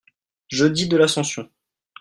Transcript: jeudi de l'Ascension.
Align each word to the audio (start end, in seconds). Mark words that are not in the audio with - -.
jeudi 0.49 0.87
de 0.87 0.97
l'Ascension. 0.97 1.47